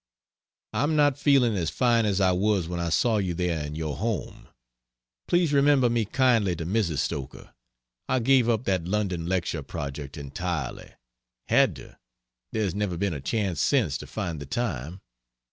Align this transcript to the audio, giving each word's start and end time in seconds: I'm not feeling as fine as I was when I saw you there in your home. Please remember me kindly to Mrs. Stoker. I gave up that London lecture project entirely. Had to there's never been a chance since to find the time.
I'm 0.73 0.95
not 0.95 1.19
feeling 1.19 1.55
as 1.55 1.69
fine 1.69 2.07
as 2.07 2.19
I 2.19 2.31
was 2.31 2.67
when 2.67 2.79
I 2.79 2.89
saw 2.89 3.17
you 3.17 3.35
there 3.35 3.63
in 3.63 3.75
your 3.75 3.97
home. 3.97 4.47
Please 5.27 5.53
remember 5.53 5.91
me 5.91 6.05
kindly 6.05 6.55
to 6.55 6.65
Mrs. 6.65 6.97
Stoker. 6.97 7.53
I 8.09 8.17
gave 8.17 8.49
up 8.49 8.63
that 8.63 8.85
London 8.87 9.27
lecture 9.27 9.61
project 9.61 10.17
entirely. 10.17 10.93
Had 11.49 11.75
to 11.75 11.99
there's 12.51 12.73
never 12.73 12.97
been 12.97 13.13
a 13.13 13.21
chance 13.21 13.61
since 13.61 13.95
to 13.99 14.07
find 14.07 14.39
the 14.39 14.47
time. 14.47 15.01